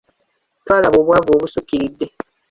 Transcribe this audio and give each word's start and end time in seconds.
Twalaba 0.61 0.95
obwavu 1.01 1.29
obusukkiridde. 1.35 2.07